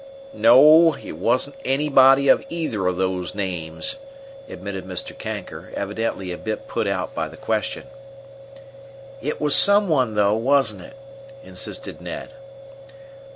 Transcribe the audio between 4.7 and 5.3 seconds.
Mr.